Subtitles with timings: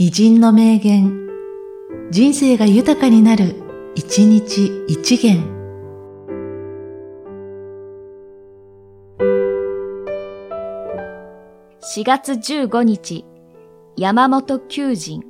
[0.00, 1.28] 偉人の名言、
[2.12, 3.56] 人生が豊かになる、
[3.96, 5.42] 一日一元。
[11.80, 13.24] 4月15日、
[13.96, 15.24] 山本求人。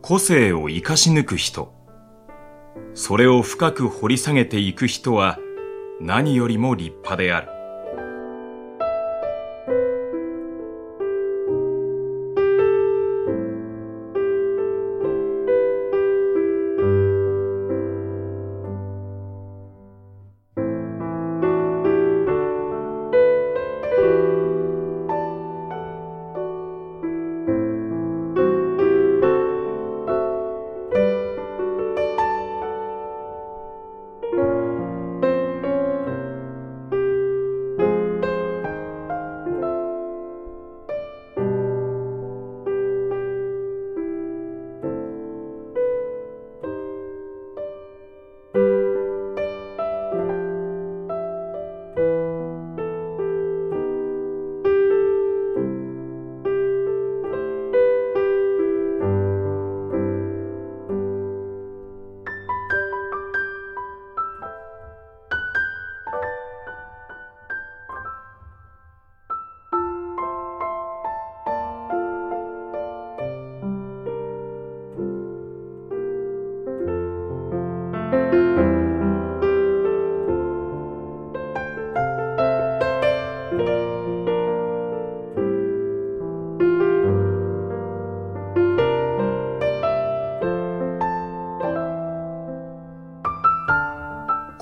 [0.00, 1.72] 個性を生かし抜く人。
[2.94, 5.38] それを深く掘り下げていく人は
[6.00, 7.61] 何よりも立派である。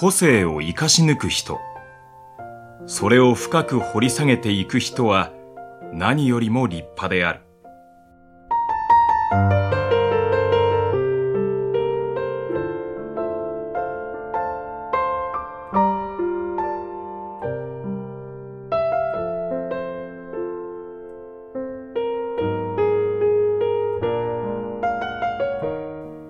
[0.00, 1.58] 個性を生かし抜く人。
[2.86, 5.32] それを深く掘り下げていく人は
[5.92, 7.40] 何よりも立派である。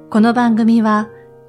[0.09, 1.11] この番組は、